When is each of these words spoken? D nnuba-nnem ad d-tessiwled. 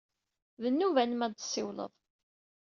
D 0.61 0.63
nnuba-nnem 0.71 1.21
ad 1.25 1.31
d-tessiwled. 1.33 1.93